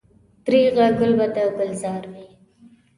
درېغه 0.45 0.87
ګل 0.99 1.11
به 1.19 1.27
د 1.35 1.37
ګلزار 1.57 2.03
وي. 2.11 2.25